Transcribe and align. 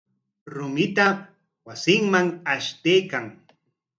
Rumita 0.53 1.05
wasinman 1.65 2.27
ashtaykan. 2.53 3.25